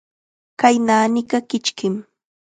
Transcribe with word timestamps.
Kay 0.59 0.75
naaniqa 0.87 1.37
kichkim. 1.49 1.95